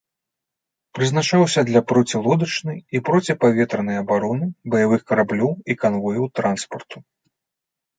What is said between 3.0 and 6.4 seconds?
проціпаветранай абароны баявых караблёў і канвояў